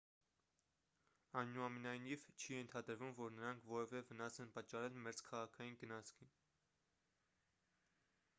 [1.41, 6.35] այնուամենայնիվ չի ենթադրվում որ նրանք որևէ վնաս են պատճառել մերձքաղաքային գնացքին